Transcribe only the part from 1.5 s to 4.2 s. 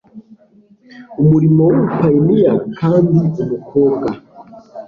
w'ubupayiniya kandi umukobwa